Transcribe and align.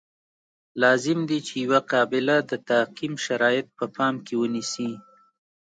لازم 0.81 1.19
دي 1.29 1.39
چې 1.47 1.53
یوه 1.65 1.79
قابله 1.91 2.35
د 2.49 2.51
تعقیم 2.69 3.13
شرایط 3.25 3.67
په 3.77 3.85
پام 3.95 4.15
کې 4.25 4.33
ونیسي. 4.37 4.91